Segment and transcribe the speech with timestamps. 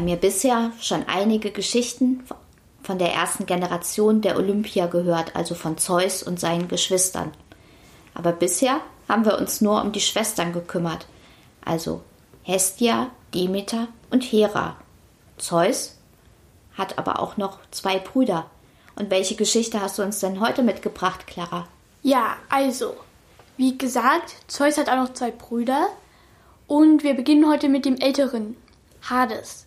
[0.00, 2.24] haben ja bisher schon einige Geschichten
[2.82, 7.32] von der ersten Generation der Olympia gehört, also von Zeus und seinen Geschwistern.
[8.14, 11.06] Aber bisher haben wir uns nur um die Schwestern gekümmert,
[11.62, 12.00] also
[12.44, 14.78] Hestia, Demeter und Hera.
[15.36, 15.98] Zeus
[16.78, 18.46] hat aber auch noch zwei Brüder.
[18.96, 21.68] Und welche Geschichte hast du uns denn heute mitgebracht, Clara?
[22.02, 22.96] Ja, also,
[23.58, 25.88] wie gesagt, Zeus hat auch noch zwei Brüder.
[26.66, 28.56] Und wir beginnen heute mit dem älteren,
[29.02, 29.66] Hades.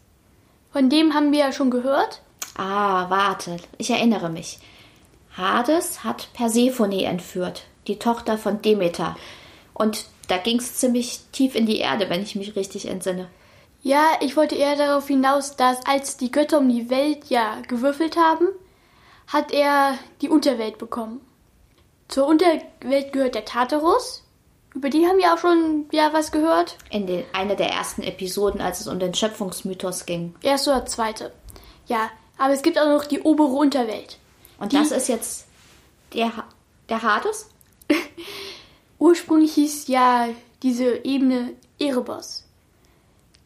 [0.73, 2.21] Von dem haben wir ja schon gehört.
[2.57, 4.57] Ah, warte, ich erinnere mich.
[5.37, 9.15] Hades hat Persephone entführt, die Tochter von Demeter.
[9.75, 13.29] Und da ging es ziemlich tief in die Erde, wenn ich mich richtig entsinne.
[13.83, 18.17] Ja, ich wollte eher darauf hinaus, dass als die Götter um die Welt ja gewürfelt
[18.17, 18.47] haben,
[19.27, 21.21] hat er die Unterwelt bekommen.
[22.07, 24.23] Zur Unterwelt gehört der Tartarus.
[24.73, 26.77] Über die haben wir auch schon ja was gehört.
[26.89, 30.33] In den, einer der ersten Episoden, als es um den Schöpfungsmythos ging.
[30.41, 31.31] Erste oder zweite.
[31.87, 34.17] Ja, aber es gibt auch noch die obere Unterwelt.
[34.59, 35.45] Und Die- das ist jetzt
[36.13, 36.47] der, Ha-
[36.89, 37.49] der Hades?
[38.99, 40.29] Ursprünglich hieß ja
[40.61, 42.45] diese Ebene Erebos.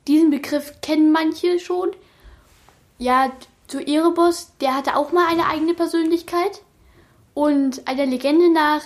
[0.08, 1.92] Diesen Begriff kennen manche schon.
[3.00, 3.32] Ja,
[3.68, 6.62] zu Erebos, der hatte auch mal eine eigene Persönlichkeit.
[7.34, 8.82] Und einer Legende nach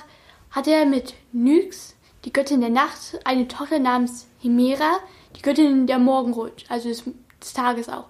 [0.49, 4.99] hat er mit Nyx, die Göttin der Nacht, eine Tochter namens Himera,
[5.35, 7.03] die Göttin der Morgenröte, also des,
[7.41, 8.05] des Tages auch.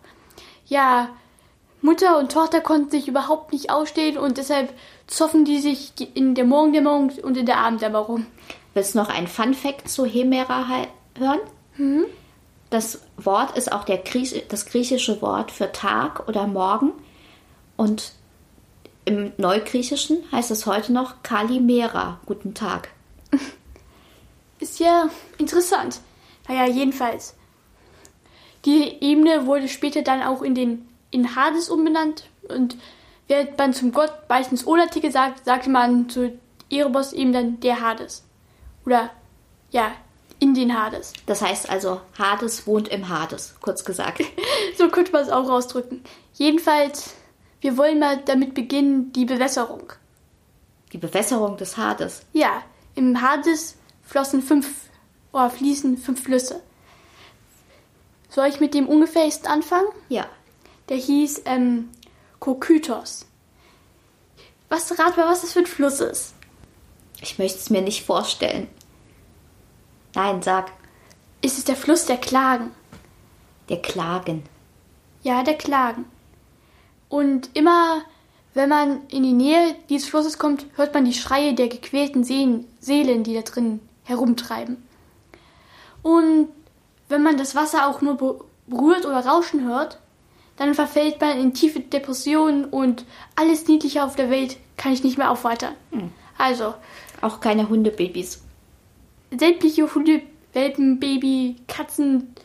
[0.65, 1.09] Ja,
[1.81, 4.73] Mutter und Tochter konnten sich überhaupt nicht ausstehen und deshalb
[5.07, 8.25] zoffen die sich in der Morgendämmerung und in der Abenddämmerung.
[8.73, 11.39] Willst du noch ein Fun Fact zu Hemera he- hören?
[12.69, 16.93] Das Wort ist auch der Grieche, das griechische Wort für Tag oder Morgen.
[17.75, 18.13] Und
[19.03, 22.89] im Neugriechischen heißt es heute noch Kalimera, guten Tag.
[24.61, 25.99] Ist ja interessant.
[26.47, 27.35] Naja, jedenfalls.
[28.63, 32.77] Die Ebene wurde später dann auch in den in Hades umbenannt und
[33.27, 36.39] während man zum Gott meistens Olatike sagt, sagte man zu
[36.69, 38.23] Erebos eben dann der Hades.
[38.85, 39.09] Oder
[39.71, 39.91] ja,
[40.39, 41.13] in den Hades.
[41.25, 44.21] Das heißt also, Hades wohnt im Hades, kurz gesagt.
[44.77, 46.03] So könnte man es auch ausdrücken.
[46.33, 47.15] Jedenfalls,
[47.61, 49.91] wir wollen mal damit beginnen, die Bewässerung.
[50.93, 52.21] Die Bewässerung des Hades.
[52.31, 52.63] Ja,
[52.95, 53.75] im Hades
[54.11, 54.67] flossen fünf
[55.31, 56.61] oder fließen fünf Flüsse.
[58.29, 59.87] Soll ich mit dem ungefährsten anfangen?
[60.09, 60.25] Ja,
[60.89, 61.89] Der hieß ähm,
[62.39, 63.25] Kokytos.
[64.67, 66.33] Was rat mal, was das für ein Fluss ist?
[67.23, 68.67] ich möchte es mir nicht vorstellen.
[70.15, 70.71] Nein, sag,
[71.43, 72.71] Es ist der Fluss der Klagen.
[73.69, 74.43] der Klagen.
[75.23, 76.05] Ja, der Klagen.
[77.09, 78.01] Und immer,
[78.55, 82.65] wenn man in die Nähe dieses Flusses kommt, hört man die Schreie der gequälten Seelen,
[82.79, 84.83] Seelen die da drin herumtreiben.
[86.01, 86.49] Und
[87.09, 89.99] wenn man das Wasser auch nur be- berührt oder rauschen hört,
[90.57, 95.17] dann verfällt man in tiefe Depressionen und alles Niedliche auf der Welt kann ich nicht
[95.17, 95.73] mehr aufweitern.
[96.37, 96.73] Also,
[97.21, 98.41] Auch keine Hundebabys.
[99.37, 100.21] sämtliche Hunde,
[100.53, 102.35] Welpen, Baby, Katzen,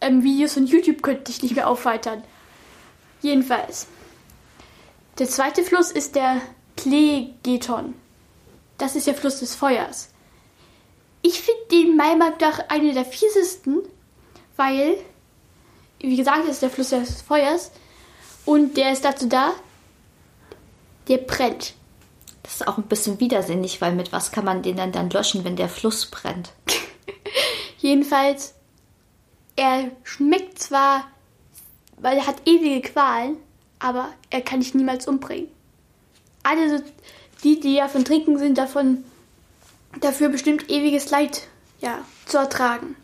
[0.00, 2.22] ähm, Videos von YouTube könnte ich nicht mehr aufweitern.
[3.20, 3.86] Jedenfalls.
[5.18, 6.40] Der zweite Fluss ist der
[6.76, 7.94] Plegeton.
[8.78, 10.10] Das ist der Fluss des Feuers.
[11.22, 13.78] Ich finde den nach einer der fiesesten,
[14.56, 14.96] weil,
[16.00, 17.70] wie gesagt, es ist der Fluss des Feuers
[18.44, 19.52] und der ist dazu da,
[21.08, 21.74] der brennt.
[22.42, 25.44] Das ist auch ein bisschen widersinnig, weil mit was kann man den dann, dann löschen,
[25.44, 26.52] wenn der Fluss brennt?
[27.78, 28.54] Jedenfalls,
[29.54, 31.04] er schmeckt zwar,
[31.98, 33.36] weil er hat ewige Qualen,
[33.78, 35.48] aber er kann dich niemals umbringen.
[36.42, 36.84] Alle so,
[37.44, 39.04] die, die davon trinken, sind davon
[40.00, 41.48] dafür bestimmt ewiges Leid
[41.80, 42.96] ja, zu ertragen.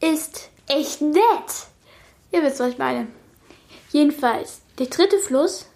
[0.00, 1.66] Ist echt nett.
[2.32, 3.06] Ihr wisst, was ich meine.
[3.92, 5.66] Jedenfalls, der dritte Fluss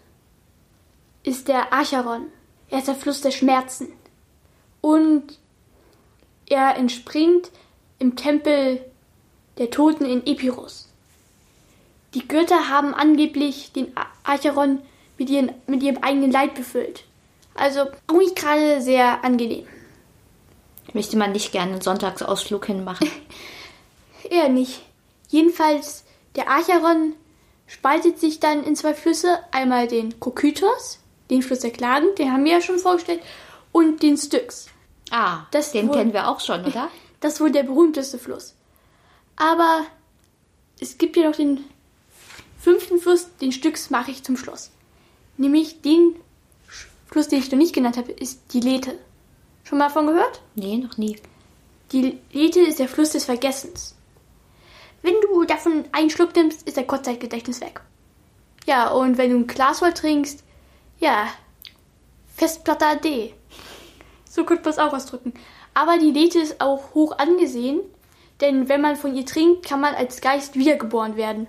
[1.22, 2.26] ist der Acheron.
[2.68, 3.88] Er ist der Fluss der Schmerzen.
[4.80, 5.38] Und
[6.46, 7.50] er entspringt
[7.98, 8.84] im Tempel
[9.58, 10.88] der Toten in Epirus.
[12.14, 13.92] Die Götter haben angeblich den
[14.24, 14.80] Acheron
[15.16, 17.04] mit, ihren, mit ihrem eigenen Leid befüllt.
[17.54, 19.66] Also auch nicht gerade sehr angenehm.
[20.92, 23.08] Möchte man nicht gerne einen Sonntagsausflug hinmachen.
[24.30, 24.82] Eher nicht.
[25.28, 26.04] Jedenfalls,
[26.36, 27.14] der Acheron
[27.66, 29.38] spaltet sich dann in zwei Flüsse.
[29.52, 30.98] Einmal den Kokytos,
[31.30, 33.20] den Fluss der Klagen, den haben wir ja schon vorgestellt,
[33.72, 34.66] und den Styx.
[35.10, 36.88] Ah, Das den wohl- kennen wir auch schon, oder?
[37.20, 38.54] Das ist wohl der berühmteste Fluss.
[39.36, 39.84] Aber
[40.80, 41.62] es gibt ja noch den
[42.58, 44.70] fünften Fluss, den Styx mache ich zum Schluss.
[45.36, 46.16] Nämlich den
[47.10, 48.98] Fluss, den ich noch nicht genannt habe, ist die Lethe.
[49.64, 50.42] Schon mal davon gehört?
[50.54, 51.16] Nee, noch nie.
[51.92, 53.96] Die Lethe ist der Fluss des Vergessens.
[55.02, 57.80] Wenn du davon einen Schluck nimmst, ist dein Kurzzeitgedächtnis weg.
[58.66, 60.44] Ja, und wenn du ein Glas voll trinkst,
[60.98, 61.28] ja,
[62.34, 63.34] Festplatte AD.
[64.28, 65.34] So könnte man es auch ausdrücken.
[65.74, 67.80] Aber die Lethe ist auch hoch angesehen,
[68.40, 71.48] denn wenn man von ihr trinkt, kann man als Geist wiedergeboren werden.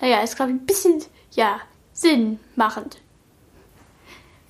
[0.00, 1.02] Naja, ist, glaube ich, ein bisschen,
[1.32, 1.60] ja,
[1.92, 2.98] sinnmachend.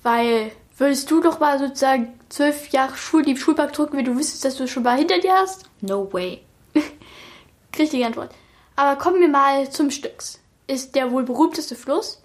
[0.03, 4.45] Weil, würdest du doch mal sozusagen zwölf Jahre Schul die Schulbank drücken, wenn du wüsstest,
[4.45, 5.65] dass du schon mal hinter dir hast?
[5.81, 6.41] No way.
[7.77, 8.31] Richtige Antwort.
[8.75, 10.39] Aber kommen wir mal zum Styx.
[10.67, 12.21] Ist der wohl berühmteste Fluss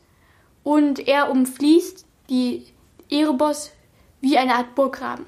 [0.62, 2.66] und er umfließt die
[3.10, 3.70] Erebos
[4.20, 5.26] wie eine Art Burggraben.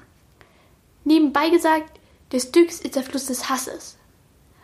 [1.03, 1.99] Nebenbei gesagt,
[2.31, 3.97] der Styx ist der Fluss des Hasses.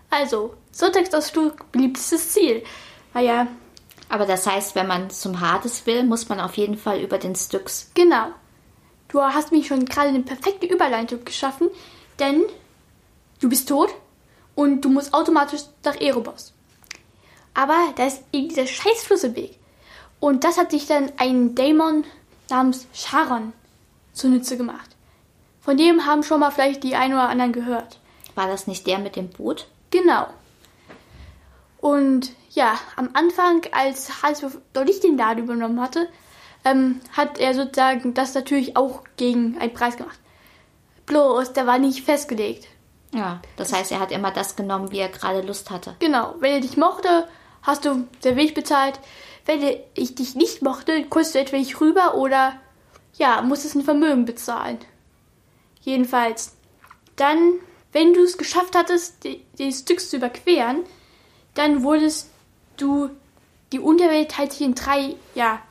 [0.09, 2.63] Also, Sonntagsausflug, beliebtestes Ziel.
[3.13, 3.47] Naja,
[4.09, 7.35] Aber das heißt, wenn man zum Hades will, muss man auf jeden Fall über den
[7.35, 7.91] Styx.
[7.93, 8.27] genau.
[9.13, 11.69] Du hast mich schon gerade eine perfekte Überleitung geschaffen,
[12.17, 12.41] denn
[13.39, 13.93] du bist tot
[14.55, 16.51] und du musst automatisch nach Erebos.
[17.53, 19.59] Aber da ist eben dieser scheiß Fluss im Weg.
[20.19, 22.05] Und das hat sich dann ein Dämon
[22.49, 23.53] namens Charon
[24.13, 24.89] zunutze gemacht.
[25.61, 27.99] Von dem haben schon mal vielleicht die ein oder anderen gehört.
[28.33, 29.67] War das nicht der mit dem Boot?
[29.91, 30.25] Genau.
[31.79, 36.09] Und ja, am Anfang, als Hals noch nicht den Laden übernommen hatte,
[36.65, 40.19] ähm, hat er sozusagen das natürlich auch gegen einen Preis gemacht.
[41.05, 42.67] Bloß, der war nicht festgelegt.
[43.13, 43.41] Ja.
[43.57, 45.95] Das heißt, er hat immer das genommen, wie er gerade Lust hatte.
[45.99, 47.27] Genau, wenn er dich mochte,
[47.61, 48.99] hast du sehr wenig bezahlt.
[49.45, 49.61] Wenn
[49.93, 52.53] ich dich nicht mochte, konntest du etwa nicht rüber oder
[53.15, 54.79] ja, musstest ein Vermögen bezahlen.
[55.81, 56.55] Jedenfalls,
[57.15, 57.53] dann,
[57.91, 60.83] wenn du es geschafft hattest, die, die Styx zu überqueren,
[61.53, 62.29] dann wurdest
[62.77, 63.09] du,
[63.71, 65.61] die Unterwelt teilt sich in drei, ja,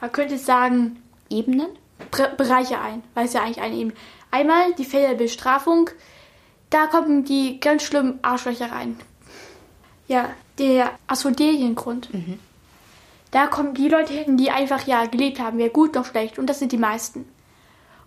[0.00, 1.68] man könnte sagen, Ebenen?
[2.12, 3.94] Bre- Bereiche ein, weil es ja eigentlich eine Ebene.
[4.30, 5.88] Einmal die Fälle der Bestrafung,
[6.70, 8.98] da kommen die ganz schlimmen Arschlöcher rein.
[10.08, 12.08] Ja, der Asphodeliengrund.
[13.30, 16.46] Da kommen die Leute hin, die einfach ja gelebt haben, weder gut noch schlecht, und
[16.48, 17.28] das sind die meisten.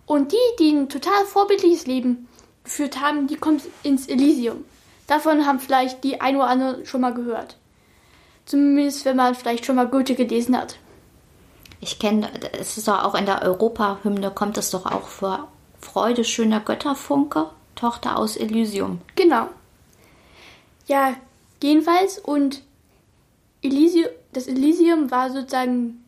[0.06, 2.28] Und die, die ein total vorbildliches Leben
[2.64, 4.66] geführt haben, die kommen ins Elysium.
[5.08, 7.58] Davon haben vielleicht die ein oder andere schon mal gehört.
[8.46, 10.78] Zumindest, wenn man vielleicht schon mal Goethe gelesen hat.
[11.82, 12.30] Ich kenne,
[12.60, 15.48] es ist doch auch in der Europa-Hymne, kommt es doch auch vor.
[15.80, 19.00] Freude schöner Götterfunke, Tochter aus Elysium.
[19.16, 19.48] Genau.
[20.88, 21.16] Ja,
[21.64, 22.62] jedenfalls und
[23.62, 26.04] Elysium, das Elysium war sozusagen,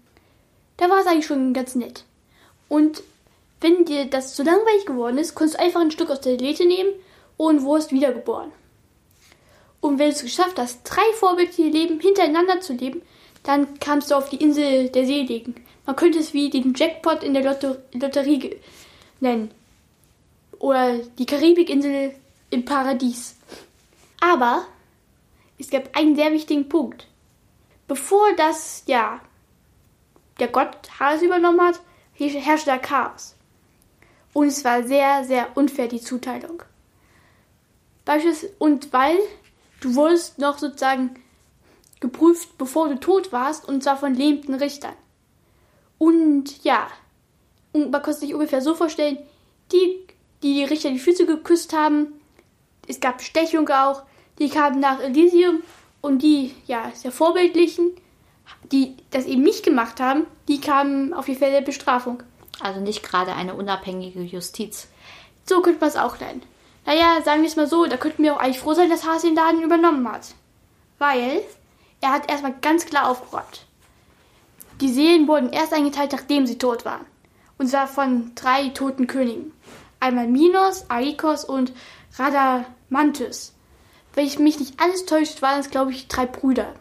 [0.78, 2.04] da war es eigentlich schon ganz nett.
[2.68, 3.04] Und
[3.62, 6.66] wenn dir das zu langweilig geworden ist, konntest du einfach ein Stück aus der Lethe
[6.66, 6.92] nehmen
[7.38, 8.52] und wurdest wiedergeboren.
[9.80, 13.02] Und wenn du es geschafft hast, drei vorbildliche Leben hintereinander zu leben,
[13.44, 15.56] dann kamst du auf die Insel der Seligen.
[15.86, 18.60] Man könnte es wie den Jackpot in der Lotto Lotterie
[19.20, 19.52] nennen.
[20.60, 22.14] Oder die Karibikinsel
[22.52, 23.36] im Paradies.
[24.20, 24.68] Aber
[25.58, 27.08] es gab einen sehr wichtigen Punkt.
[27.88, 29.20] Bevor das, ja,
[30.40, 31.82] der Gott Hades übernommen hat,
[32.14, 33.36] herrschte da Chaos.
[34.34, 36.64] Und es war sehr, sehr unfair, die Zuteilung.
[38.06, 39.18] Beispielsweise, und weil
[39.82, 41.16] du wurdest noch sozusagen
[42.02, 44.94] geprüft, bevor du tot warst, und zwar von lebenden Richtern.
[45.98, 46.88] Und ja,
[47.72, 49.18] und man kann sich ungefähr so vorstellen,
[49.72, 50.06] die,
[50.44, 52.14] die die Richter die Füße geküsst haben,
[52.88, 54.04] es gab Bestechung auch,
[54.40, 55.62] die kamen nach Elysium
[56.02, 57.92] und die, ja, sehr vorbildlichen,
[58.72, 62.24] die das eben nicht gemacht haben, die kamen auf die Fälle der Bestrafung.
[62.60, 64.88] Also nicht gerade eine unabhängige Justiz.
[65.48, 66.42] So könnte man es auch nennen.
[66.86, 69.28] Naja, sagen wir es mal so, da könnten wir auch eigentlich froh sein, dass Hase
[69.28, 70.34] den Laden übernommen hat.
[70.98, 71.42] Weil
[72.02, 73.66] er hat erstmal ganz klar aufgeräumt.
[74.82, 77.06] Die Seelen wurden erst eingeteilt, nachdem sie tot waren.
[77.58, 79.54] Und zwar von drei toten Königen.
[80.00, 81.72] Einmal Minos, Aikos und
[82.18, 83.54] Radamanthys.
[84.16, 86.74] Wenn ich mich nicht alles täuscht, waren es, glaube ich, drei Brüder.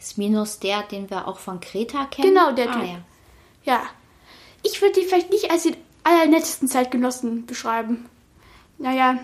[0.00, 2.34] Ist Minos der, den wir auch von Kreta kennen?
[2.34, 2.82] Genau, der ah, Typ.
[2.82, 2.98] ja.
[3.64, 3.82] Ja.
[4.62, 8.08] Ich würde die vielleicht nicht als den allernettesten Zeitgenossen beschreiben.
[8.78, 9.18] Naja,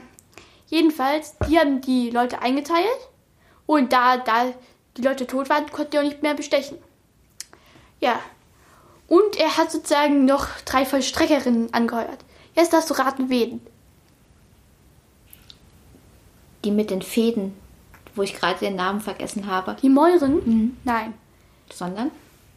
[0.69, 2.87] jedenfalls, die haben die Leute eingeteilt.
[3.67, 4.53] Und da, da
[4.97, 6.79] die Leute tot waren, konnten die auch nicht mehr bestechen.
[8.01, 8.19] Ja.
[9.09, 12.25] Und er hat sozusagen noch drei Vollstreckerinnen angeheuert.
[12.55, 13.61] Jetzt darfst du raten, wen.
[16.65, 17.55] Die mit den Fäden,
[18.15, 19.77] wo ich gerade den Namen vergessen habe.
[19.83, 20.77] Die Mäuren?
[20.85, 21.15] Nein.
[21.73, 22.11] Sondern?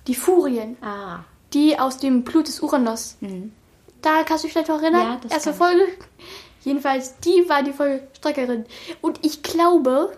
[0.08, 0.78] Die Furien.
[0.82, 1.20] Ah,
[1.54, 3.18] Die aus dem Blut des Uranus.
[4.02, 5.02] Da kannst du dich vielleicht noch erinnern?
[5.02, 5.84] Ja, das Erste Folge.
[6.64, 8.66] Jedenfalls, die war die Vollstreckerin.
[9.02, 10.16] Und ich glaube,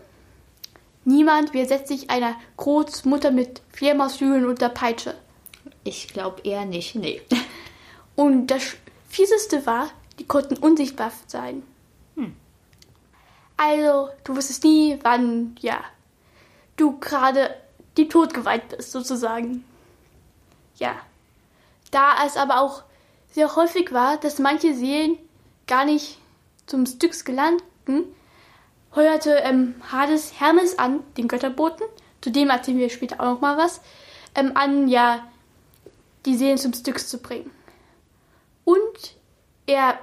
[1.05, 5.15] niemand widersetzt sich einer Großmutter mit Fledermausflügeln und der Peitsche.
[5.83, 6.95] ich glaube eher nicht.
[6.95, 7.21] Nee.
[8.15, 8.75] Und das
[9.07, 9.89] Fieseste war,
[10.19, 11.63] die konnten unsichtbar sein.
[13.61, 15.83] Also, du wusstest nie, wann, ja,
[16.77, 17.53] du gerade
[17.97, 19.65] dem Tod geweiht bist, sozusagen.
[20.77, 20.95] Ja.
[21.91, 22.83] Da es aber auch
[23.33, 25.17] sehr häufig war, dass manche Seelen
[25.67, 26.19] gar nicht
[26.67, 28.05] zum Styx gelangten,
[28.95, 31.85] heuerte ähm, Hades Hermes an, den Götterboten,
[32.21, 33.81] zu dem erzählen wir später auch noch mal was,
[34.35, 35.27] ähm, an, ja,
[36.25, 37.51] die Seelen zum Styx zu bringen.
[38.65, 39.15] Und
[39.65, 39.97] er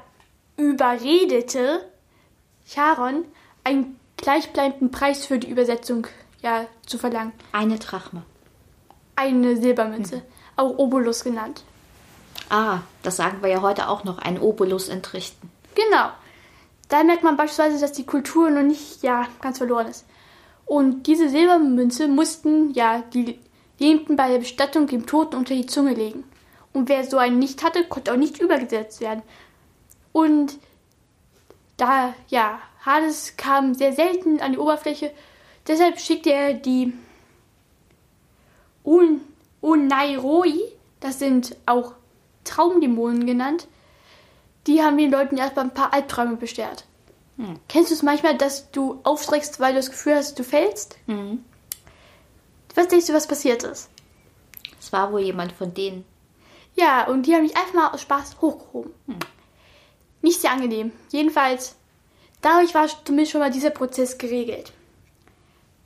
[0.57, 1.85] überredete
[2.66, 3.25] Charon,
[3.64, 6.07] einen gleichbleibenden Preis für die Übersetzung
[6.43, 7.33] ja, zu verlangen.
[7.52, 8.23] Eine Drachme.
[9.14, 10.23] Eine Silbermünze,
[10.57, 11.62] auch Obolus genannt.
[12.49, 15.50] Ah, das sagen wir ja heute auch noch, ein Obolus entrichten.
[15.75, 16.11] Genau.
[16.88, 20.07] Da merkt man beispielsweise, dass die Kultur noch nicht ja, ganz verloren ist.
[20.64, 23.38] Und diese Silbermünze mussten ja die
[23.78, 26.25] Lebenden bei der Bestattung dem Toten unter die Zunge legen.
[26.73, 29.23] Und wer so einen nicht hatte, konnte auch nicht übergesetzt werden.
[30.12, 30.59] Und
[31.76, 35.12] da, ja, Hades kam sehr selten an die Oberfläche,
[35.66, 36.93] deshalb schickte er die
[38.85, 39.21] Un
[39.61, 40.55] Unairoi,
[41.00, 41.95] das sind auch
[42.45, 43.66] Traumdämonen genannt,
[44.67, 46.85] die haben den Leuten erstmal ein paar Albträume beschert.
[47.69, 50.99] Kennst du es manchmal, dass du aufschreckst, weil du das Gefühl hast, du fällst?
[52.75, 53.91] Was denkst du, was passiert ist?
[54.81, 56.05] Es war wohl jemand von denen.
[56.75, 58.93] Ja, und die haben mich einfach mal aus Spaß hochgehoben.
[60.23, 60.93] Nicht sehr angenehm.
[61.11, 61.77] Jedenfalls,
[62.41, 64.73] dadurch war zumindest schon mal dieser Prozess geregelt.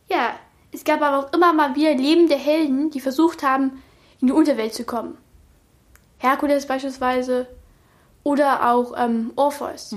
[0.09, 0.39] Ja,
[0.73, 3.83] es gab aber auch immer mal wieder lebende Helden, die versucht haben,
[4.21, 5.19] in die Unterwelt zu kommen.
[6.19, 7.49] Herkules beispielsweise
[8.23, 9.93] oder auch ähm, Orpheus.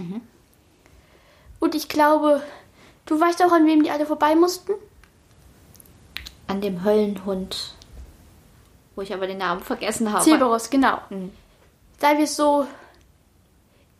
[1.60, 2.42] Und ich glaube,
[3.06, 4.74] du weißt auch, an wem die alle vorbei mussten?
[6.48, 7.74] An dem Höllenhund.
[8.96, 10.24] Wo ich aber den Namen vergessen habe.
[10.24, 11.00] Cerberus, genau.
[12.00, 12.68] Sei wir es so,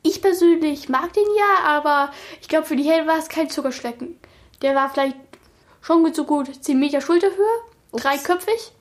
[0.04, 2.12] ich persönlich mag den ja, aber
[2.42, 4.20] ich glaube, für die Helden war es kein Zuckerschlecken.
[4.62, 5.16] Der war vielleicht
[5.82, 7.62] schon so gut 10 Meter Schulterhöhe,
[7.94, 8.74] dreiköpfig,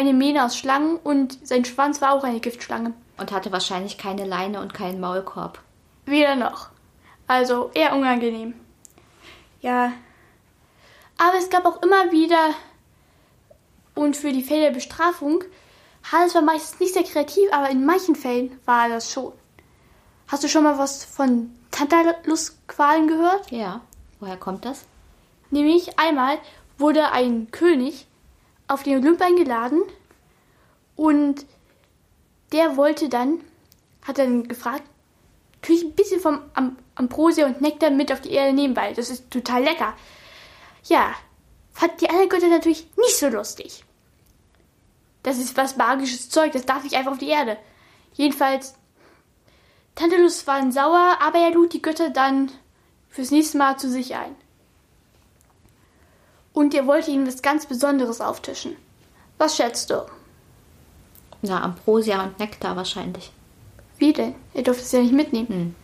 [0.00, 2.94] eine Mähne aus Schlangen und sein Schwanz war auch eine Giftschlange.
[3.18, 5.60] Und hatte wahrscheinlich keine Leine und keinen Maulkorb.
[6.06, 6.70] Weder noch.
[7.26, 8.54] Also eher unangenehm.
[9.60, 9.92] Ja.
[11.18, 12.54] Aber es gab auch immer wieder
[13.94, 15.44] und für die Fälle der Bestrafung,
[16.10, 19.34] Hades war meistens nicht sehr kreativ, aber in manchen Fällen war er das schon.
[20.28, 23.50] Hast du schon mal was von Tantalusqualen gehört?
[23.50, 23.82] Ja.
[24.18, 24.86] Woher kommt das?
[25.50, 26.38] Nämlich einmal
[26.78, 28.06] wurde ein König
[28.70, 29.82] auf den Olymp eingeladen
[30.96, 31.44] und
[32.52, 33.40] der wollte dann,
[34.02, 34.84] hat dann gefragt,
[35.54, 39.10] natürlich ein bisschen vom Am Ambrosia und Nektar mit auf die Erde nehmen, weil das
[39.10, 39.94] ist total lecker.
[40.84, 41.14] Ja,
[41.72, 43.84] fand die anderen Götter natürlich nicht so lustig.
[45.22, 47.56] Das ist was magisches Zeug, das darf ich einfach auf die Erde.
[48.14, 48.74] Jedenfalls,
[49.94, 52.50] Tantalus war sauer, aber er lud die Götter dann
[53.08, 54.34] fürs nächste Mal zu sich ein.
[56.60, 58.76] Und er wollte ihnen was ganz Besonderes auftischen.
[59.38, 60.04] Was schätzt du?
[61.40, 63.32] Na, Ambrosia und Nektar wahrscheinlich.
[63.96, 64.34] Wie denn?
[64.52, 65.74] Er durfte es ja nicht mitnehmen.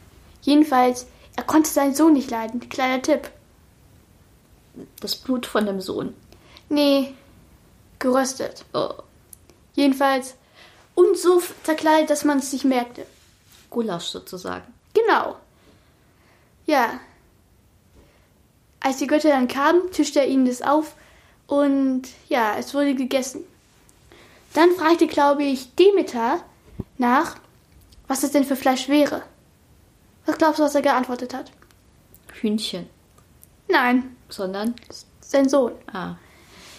[0.43, 2.69] Jedenfalls, er konnte seinen Sohn nicht leiden.
[2.69, 3.31] Kleiner Tipp.
[5.01, 6.13] Das Blut von dem Sohn.
[6.69, 7.15] Nee,
[7.99, 8.67] geröstet.
[8.75, 8.97] Oh,
[9.73, 10.35] Jedenfalls,
[10.95, 13.07] und so zerkleidet, dass man es nicht merkte.
[13.71, 14.75] Gulasch sozusagen.
[14.93, 15.37] Genau.
[16.67, 17.01] Ja.
[18.87, 20.95] Als die Götter dann kamen, tischte er ihnen das auf
[21.49, 23.43] und ja, es wurde gegessen.
[24.55, 26.39] Dann fragte, glaube ich, Demeter
[26.97, 27.37] nach,
[28.07, 29.25] was das denn für Fleisch wäre.
[30.25, 31.51] Was glaubst du, was er geantwortet hat?
[32.41, 32.89] Hühnchen.
[33.67, 34.77] Nein, Sondern,
[35.21, 35.73] sein Sohn.
[35.93, 36.15] ah,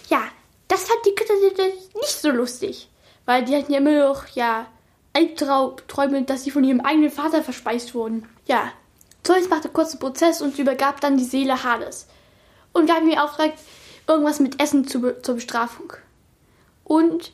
[0.08, 0.22] Ja,
[0.68, 1.34] das fand die Götter
[2.00, 2.88] nicht so lustig.
[3.26, 4.66] Weil die hatten ja immer noch, ja,
[5.12, 8.26] Albträume, dass sie von ihrem eigenen Vater verspeist wurden.
[8.46, 8.72] Ja,
[9.28, 12.06] Zeus machte kurz einen Prozess und übergab dann die Seele Hades.
[12.72, 13.52] Und gab ihm den Auftrag,
[14.06, 15.92] irgendwas mit Essen zu, be- zur Bestrafung.
[16.82, 17.32] Und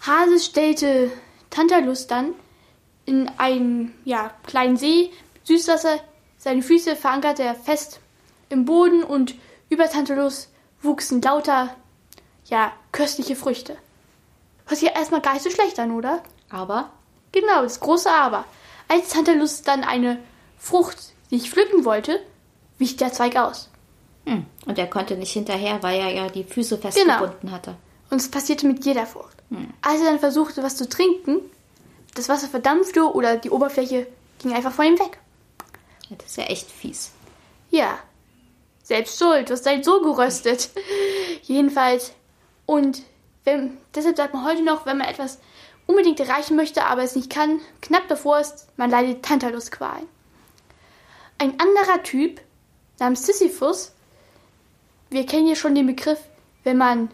[0.00, 1.12] Hades stellte
[1.50, 2.34] Tantalus dann
[3.04, 6.00] in einen ja, kleinen See mit Süßwasser.
[6.36, 8.00] Seine Füße verankerte er fest
[8.48, 9.36] im Boden und
[9.68, 10.48] über Tantalus
[10.82, 11.76] wuchsen lauter
[12.46, 13.76] ja, köstliche Früchte.
[14.66, 16.24] Hört sich ja erstmal gar nicht so schlecht an, oder?
[16.48, 16.90] aber
[17.30, 18.44] Genau, das große Aber.
[18.88, 20.18] Als Tantalus dann eine
[20.58, 22.20] Frucht sich pflücken wollte,
[22.78, 23.70] wich der Zweig aus.
[24.26, 24.46] Hm.
[24.66, 27.52] Und er konnte nicht hinterher, weil er ja die Füße festgebunden genau.
[27.52, 27.76] hatte.
[28.10, 29.36] Und es passierte mit jeder Frucht.
[29.50, 29.72] Hm.
[29.82, 31.40] Als er dann versuchte, was zu trinken,
[32.14, 34.06] das Wasser verdampfte oder die Oberfläche
[34.40, 35.18] ging einfach von ihm weg.
[36.10, 37.12] Das ist ja echt fies.
[37.70, 37.98] Ja.
[38.82, 40.70] Selbst schuld, du hast halt so geröstet.
[41.42, 42.12] Jedenfalls.
[42.66, 43.02] Und
[43.44, 45.38] wenn, deshalb sagt man heute noch, wenn man etwas
[45.86, 50.06] unbedingt erreichen möchte, aber es nicht kann, knapp davor ist, man leidet Tantalusqualen.
[51.40, 52.38] Ein anderer Typ
[52.98, 53.92] namens Sisyphus,
[55.08, 56.18] wir kennen hier schon den Begriff,
[56.64, 57.10] wenn man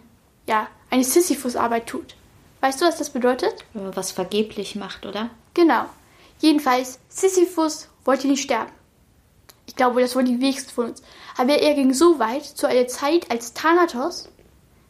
[0.49, 2.17] ja eine Sisyphus-Arbeit tut.
[2.61, 3.65] Weißt du, was das bedeutet?
[3.73, 5.31] Wenn man was vergeblich macht, oder?
[5.55, 5.85] Genau.
[6.41, 8.73] Jedenfalls, Sisyphus wollte nicht sterben.
[9.67, 11.05] Ich glaube, das wollen die wenigsten von uns.
[11.37, 14.29] Aber er ging so weit, zu einer Zeit, als Thanatos,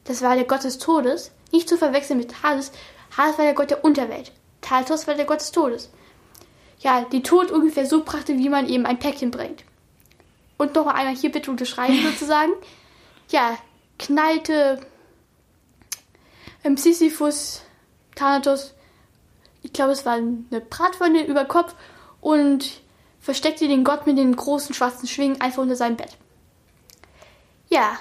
[0.04, 2.72] das war der Gott des Todes, nicht zu verwechseln mit Hades.
[3.14, 4.32] Hades war der Gott der Unterwelt.
[4.62, 5.90] Thanatos war der Gott des Todes.
[6.80, 9.64] Ja, die Tod ungefähr so brachte, wie man eben ein Päckchen bringt.
[10.58, 12.52] Und noch einmal hier bitte unterschreiben sozusagen.
[13.30, 13.56] Ja,
[13.98, 14.80] knallte
[16.64, 17.62] ähm, Sisyphus
[18.14, 18.74] Thanatos,
[19.62, 21.74] ich glaube, es war eine Bratpfanne über Kopf
[22.20, 22.80] und
[23.20, 26.16] versteckte den Gott mit den großen schwarzen Schwingen einfach unter seinem Bett.
[27.68, 27.98] Ja,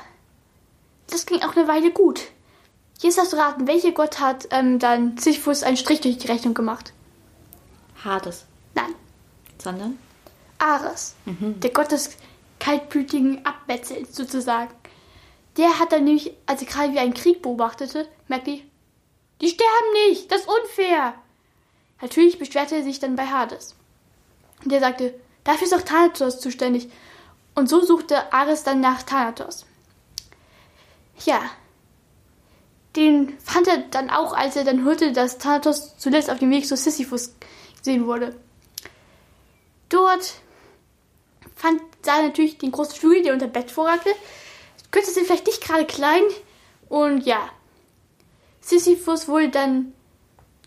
[1.07, 2.21] das ging auch eine Weile gut.
[2.99, 6.53] Jetzt hast du raten, welcher Gott hat ähm, dann Sisyphus einen Strich durch die Rechnung
[6.53, 6.93] gemacht?
[8.03, 8.45] Hades.
[8.75, 8.93] Nein.
[9.57, 9.97] Sondern?
[10.59, 11.15] Ares.
[11.25, 11.59] Mhm.
[11.59, 12.11] Der Gott des
[12.59, 14.73] kaltblütigen Abmetzels sozusagen.
[15.57, 18.63] Der hat dann nämlich, als er gerade wie einen Krieg beobachtete, merkte ich,
[19.41, 21.13] die sterben nicht, das ist unfair.
[22.01, 23.75] Natürlich beschwerte er sich dann bei Hades.
[24.63, 25.13] Und der sagte,
[25.43, 26.89] dafür ist auch Thanatos zuständig.
[27.53, 29.65] Und so suchte Ares dann nach Thanatos.
[31.25, 31.41] Ja,
[32.95, 36.67] den fand er dann auch, als er dann hörte, dass Thanatos zuletzt auf dem Weg
[36.67, 37.33] zu Sisyphus
[37.77, 38.35] gesehen wurde.
[39.89, 40.35] Dort
[41.55, 44.09] fand sah er natürlich den großen Flügel, der unter Bett vorragte.
[44.91, 46.23] Könnte sie vielleicht nicht gerade klein.
[46.87, 47.49] Und ja,
[48.61, 49.93] Sisyphus wurde dann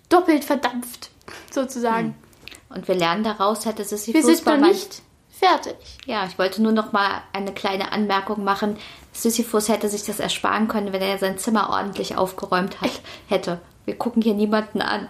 [0.08, 1.10] doppelt verdampft,
[1.50, 2.08] sozusagen.
[2.08, 2.76] Hm.
[2.76, 5.76] Und wir lernen daraus, hätte Sisyphus wir sind noch nicht fertig.
[6.06, 8.76] Ja, ich wollte nur noch mal eine kleine Anmerkung machen.
[9.12, 12.90] Sisyphus hätte sich das ersparen können, wenn er sein Zimmer ordentlich aufgeräumt hat,
[13.28, 13.60] hätte.
[13.84, 15.08] Wir gucken hier niemanden an.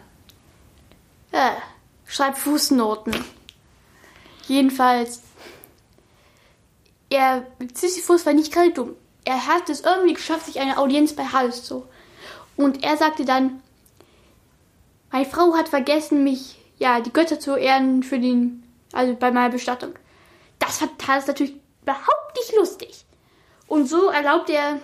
[1.33, 1.57] Ja,
[2.07, 3.25] schreib Fußnoten.
[4.49, 5.23] Jedenfalls,
[7.11, 8.97] er, Sisyphus war nicht gerade dumm.
[9.25, 11.87] Er hat es irgendwie geschafft, sich eine Audienz bei Hades zu.
[12.57, 13.63] Und er sagte dann,
[15.13, 19.51] meine Frau hat vergessen, mich, ja, die Götter zu ehren für den, also bei meiner
[19.51, 19.93] Bestattung.
[20.59, 23.05] Das fand Hades natürlich überhaupt nicht lustig.
[23.67, 24.81] Und so erlaubt er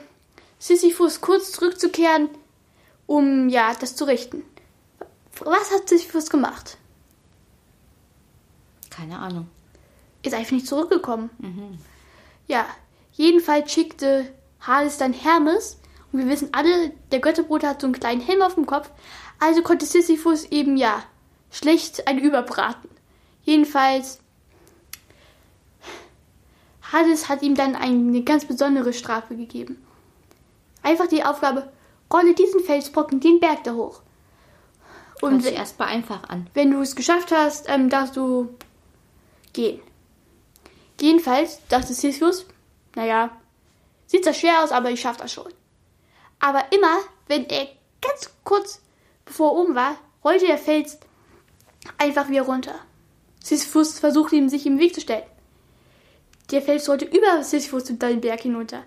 [0.59, 2.29] Sisyphus kurz zurückzukehren,
[3.07, 4.43] um ja das zu richten.
[5.41, 6.77] Was hat Sisyphus gemacht?
[8.91, 9.49] Keine Ahnung.
[10.25, 11.31] Ist einfach nicht zurückgekommen.
[11.39, 11.79] Mhm.
[12.49, 12.67] Ja,
[13.13, 14.27] jedenfalls schickte
[14.61, 15.79] Hades dann Hermes.
[16.13, 18.91] Und wir wissen alle, der Götterbruder hat so einen kleinen Helm auf dem Kopf.
[19.39, 21.03] Also konnte Sisyphus eben ja
[21.51, 22.91] schlecht ein überbraten.
[23.43, 24.21] Jedenfalls
[26.93, 29.85] Hades hat ihm dann eine ganz besondere Strafe gegeben.
[30.83, 31.73] Einfach die Aufgabe,
[32.13, 34.01] rolle diesen Felsbrocken den Berg da hoch.
[35.21, 36.49] Und sich erstmal einfach an.
[36.55, 38.55] Wenn du es geschafft hast, ähm, darfst du
[39.53, 39.81] gehen.
[41.01, 42.47] Jedenfalls dachte Sisyphus,
[42.95, 43.31] naja,
[44.07, 45.53] sieht zwar schwer aus, aber ich schaffe das schon.
[46.39, 47.69] Aber immer, wenn er
[48.01, 48.81] ganz kurz
[49.25, 50.99] bevor er oben war, rollte der Fels
[51.99, 52.75] einfach wieder runter.
[53.43, 55.25] Sisyphus versuchte ihm, sich im Weg zu stellen.
[56.51, 58.83] Der Fels rollte über Sisyphus den Berg hinunter.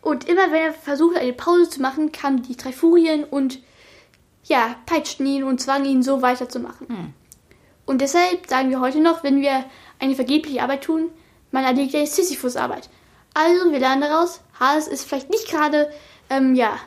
[0.00, 3.60] Und immer wenn er versuchte, eine Pause zu machen, kamen die drei Furien und
[4.44, 6.88] ja, peitschten ihn und zwangen ihn so weiterzumachen.
[6.88, 7.14] Hm.
[7.84, 9.64] Und deshalb sagen wir heute noch, wenn wir
[9.98, 11.10] eine vergebliche Arbeit tun,
[11.50, 12.88] man erledigt eine Sisyphus-Arbeit.
[13.34, 15.90] Also, wir lernen daraus, Hades ist vielleicht nicht gerade,
[16.30, 16.78] ähm, ja,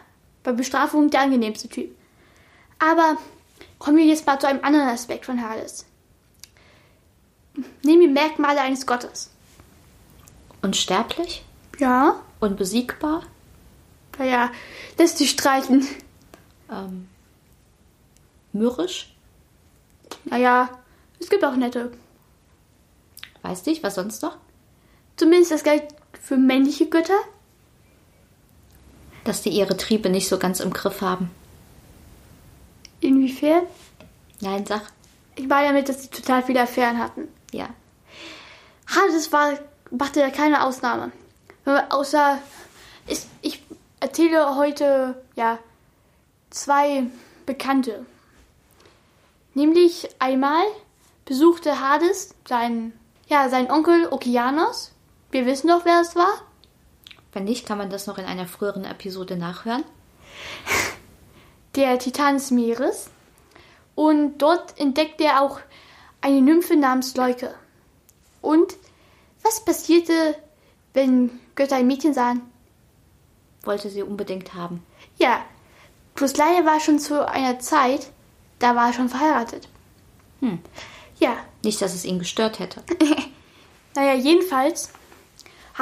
[0.43, 1.95] bei Bestrafung der angenehmste Typ.
[2.79, 3.17] Aber
[3.79, 5.85] kommen wir jetzt mal zu einem anderen Aspekt von Hades.
[7.83, 9.29] Nehmen wir Merkmale eines Gottes.
[10.61, 11.43] Unsterblich?
[11.79, 12.21] Ja.
[12.39, 13.23] Unbesiegbar?
[14.17, 14.51] Naja,
[14.97, 15.87] lässt sich streiten.
[16.69, 17.07] Ähm,
[18.53, 19.13] mürrisch?
[20.25, 20.69] Naja,
[21.19, 21.91] es gibt auch nette.
[23.41, 24.37] Weißt du, was sonst noch?
[25.15, 25.83] Zumindest das gilt
[26.21, 27.19] für männliche Götter.
[29.23, 31.29] Dass die ihre Triebe nicht so ganz im Griff haben.
[32.99, 33.63] Inwiefern?
[34.39, 34.81] Nein, sag.
[35.35, 37.27] Ich meine damit, dass sie total viele Affären hatten.
[37.51, 37.69] Ja.
[38.87, 39.53] Hades war,
[39.89, 41.11] machte da keine Ausnahme.
[41.89, 42.39] Außer,
[43.07, 43.63] ich, ich
[43.99, 45.59] erzähle heute, ja,
[46.49, 47.05] zwei
[47.45, 48.05] Bekannte.
[49.53, 50.63] Nämlich einmal
[51.25, 52.97] besuchte Hades seinen,
[53.27, 54.90] ja, seinen Onkel Okeanos.
[55.31, 56.33] Wir wissen doch, wer es war.
[57.31, 59.85] Wenn nicht, kann man das noch in einer früheren Episode nachhören.
[61.75, 63.09] Der Titan des Meeres.
[63.95, 65.59] Und dort entdeckt er auch
[66.19, 67.53] eine Nymphe namens Leuke.
[68.41, 68.75] Und
[69.43, 70.35] was passierte,
[70.93, 72.41] wenn Götter ein Mädchen sahen?
[73.63, 74.83] Wollte sie unbedingt haben.
[75.17, 75.45] Ja,
[76.15, 78.11] bloß leider war schon zu einer Zeit,
[78.59, 79.67] da war er schon verheiratet.
[80.41, 80.59] Hm.
[81.19, 82.81] Ja, Nicht, dass es ihn gestört hätte.
[83.95, 84.91] naja, jedenfalls,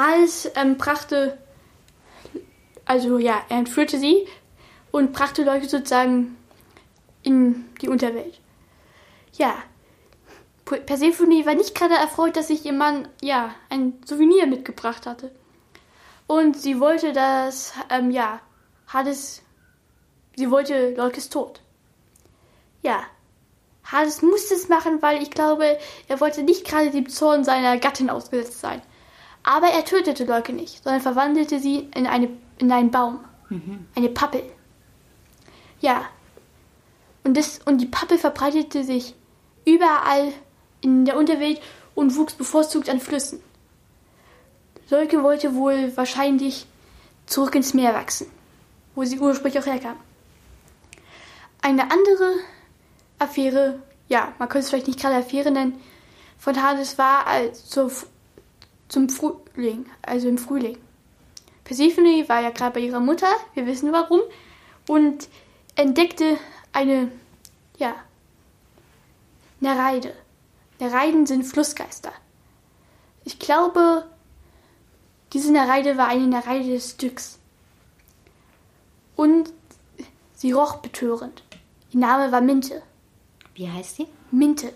[0.00, 1.36] Hades ähm, brachte,
[2.86, 4.26] also ja, er entführte sie
[4.90, 6.38] und brachte Leute sozusagen
[7.22, 8.40] in die Unterwelt.
[9.34, 9.62] Ja,
[10.64, 15.32] Persephone war nicht gerade erfreut, dass sich ihr Mann, ja, ein Souvenir mitgebracht hatte.
[16.26, 18.40] Und sie wollte, dass, ähm, ja,
[18.88, 19.42] Hades,
[20.36, 21.60] sie wollte Leukes Tod.
[22.82, 23.02] Ja,
[23.84, 28.08] Hades musste es machen, weil ich glaube, er wollte nicht gerade dem Zorn seiner Gattin
[28.08, 28.80] ausgesetzt sein.
[29.42, 33.20] Aber er tötete Leuke nicht, sondern verwandelte sie in, eine, in einen Baum.
[33.94, 34.42] Eine Pappel.
[35.80, 36.04] Ja.
[37.24, 39.14] Und, das, und die Pappel verbreitete sich
[39.64, 40.32] überall
[40.80, 41.60] in der Unterwelt
[41.94, 43.40] und wuchs bevorzugt an Flüssen.
[44.90, 46.66] Leuke wollte wohl wahrscheinlich
[47.26, 48.26] zurück ins Meer wachsen,
[48.94, 49.96] wo sie ursprünglich auch herkam.
[51.62, 52.34] Eine andere
[53.18, 55.80] Affäre, ja, man könnte es vielleicht nicht gerade Affäre nennen,
[56.38, 57.92] von Hades war als zur,
[58.90, 60.76] zum Frühling, also im Frühling.
[61.64, 64.20] Persephone war ja gerade bei ihrer Mutter, wir wissen warum,
[64.88, 65.28] und
[65.76, 66.36] entdeckte
[66.72, 67.10] eine,
[67.78, 67.94] ja,
[69.60, 70.14] Nereide.
[70.78, 72.12] Nereiden sind Flussgeister.
[73.24, 74.06] Ich glaube,
[75.32, 77.38] diese Nereide war eine Nereide des Styx.
[79.16, 79.52] Und
[80.34, 81.42] sie roch betörend.
[81.90, 82.82] Ihr Name war Minte.
[83.54, 84.06] Wie heißt sie?
[84.30, 84.72] Minte.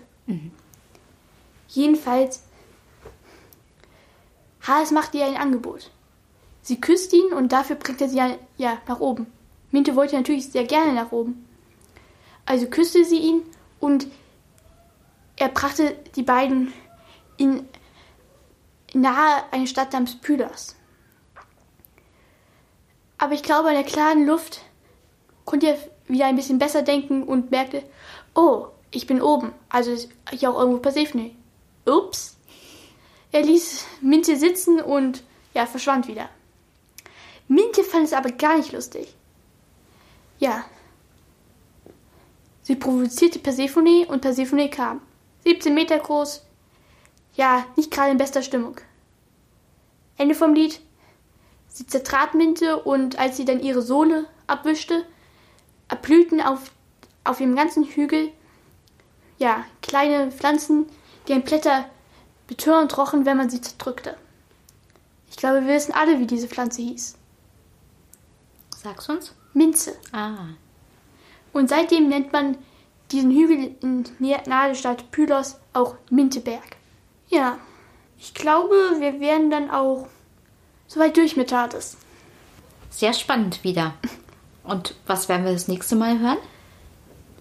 [1.67, 2.43] Jedenfalls,
[4.67, 5.91] Hades macht ihr ein Angebot.
[6.61, 8.21] Sie küsst ihn und dafür bringt er sie
[8.57, 9.27] ja nach oben.
[9.71, 11.47] Minte wollte natürlich sehr gerne nach oben.
[12.45, 13.43] Also küsste sie ihn
[13.79, 14.07] und
[15.35, 16.73] er brachte die beiden
[17.37, 17.67] in
[18.93, 20.75] nahe eine Stadt namens Pylos.
[23.17, 24.61] Aber ich glaube, in der klaren Luft
[25.45, 27.83] konnte er wieder ein bisschen besser denken und merkte,
[28.33, 31.35] oh, ich bin oben, also ist hier auch irgendwo Persephone.
[31.85, 32.34] Ups.
[33.35, 35.21] Er ließ Minte sitzen und
[35.53, 36.29] ja, verschwand wieder.
[37.49, 39.13] Minte fand es aber gar nicht lustig.
[40.39, 40.63] Ja.
[42.61, 45.01] Sie provozierte Persephone und Persephone kam.
[45.43, 46.45] 17 Meter groß.
[47.35, 48.79] Ja, nicht gerade in bester Stimmung.
[50.15, 50.79] Ende vom Lied.
[51.67, 55.05] Sie zertrat Minte und als sie dann ihre Sohle abwischte,
[55.89, 56.71] erblühten auf,
[57.25, 58.31] auf ihrem ganzen Hügel
[59.39, 60.85] ja, kleine Pflanzen,
[61.27, 61.89] deren Blätter
[62.47, 64.15] betörend rochen, wenn man sie zerdrückte.
[65.29, 67.15] Ich glaube, wir wissen alle, wie diese Pflanze hieß.
[68.75, 69.33] Sag's uns.
[69.53, 69.95] Minze.
[70.11, 70.49] Ah.
[71.53, 72.57] Und seitdem nennt man
[73.11, 76.75] diesen Hügel in nahe der Stadt Pylos auch Minteberg.
[77.29, 77.57] Ja,
[78.19, 80.07] ich glaube, wir wären dann auch
[80.87, 81.97] soweit durch mit Hades.
[82.89, 83.93] Sehr spannend wieder.
[84.63, 86.37] Und was werden wir das nächste Mal hören?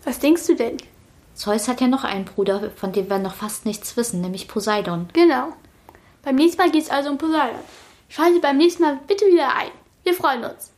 [0.05, 0.77] Was denkst du denn?
[1.35, 5.09] Zeus hat ja noch einen Bruder, von dem wir noch fast nichts wissen, nämlich Poseidon.
[5.13, 5.49] Genau.
[6.23, 7.61] Beim nächsten Mal geht es also um Poseidon.
[8.09, 9.71] Schalte beim nächsten Mal bitte wieder ein.
[10.05, 10.71] Wir freuen uns.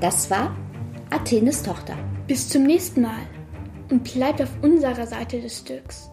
[0.00, 0.54] Das war
[1.10, 1.96] Athenes Tochter.
[2.26, 3.26] Bis zum nächsten Mal.
[3.90, 6.09] Und bleibt auf unserer Seite des Stücks.